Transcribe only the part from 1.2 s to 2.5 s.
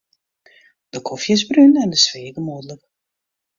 is brún en de sfear